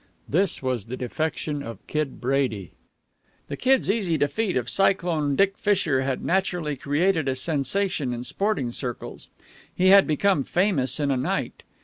This 0.27 0.63
was 0.63 0.87
the 0.87 0.97
defection 0.97 1.61
of 1.61 1.85
Kid 1.85 2.19
Brady. 2.19 2.71
The 3.49 3.55
Kid's 3.55 3.91
easy 3.91 4.17
defeat 4.17 4.57
of 4.57 4.67
Cyclone 4.67 5.35
Dick 5.35 5.59
Fisher 5.59 6.01
had 6.01 6.25
naturally 6.25 6.75
created 6.75 7.27
a 7.27 7.35
sensation 7.35 8.11
in 8.11 8.23
sporting 8.23 8.71
circles. 8.71 9.29
He 9.75 9.89
had 9.89 10.07
become 10.07 10.43
famous 10.43 10.99
in 10.99 11.11
a 11.11 11.17
night. 11.17 11.61